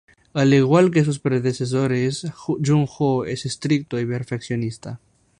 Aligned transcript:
Al 0.33 0.51
igual 0.55 0.89
que 0.89 1.03
sus 1.05 1.19
predecesores, 1.19 2.25
Jung 2.47 2.87
Ho 2.97 3.23
es 3.25 3.45
estricto 3.45 3.99
y 3.99 4.05
perfeccionista. 4.07 4.99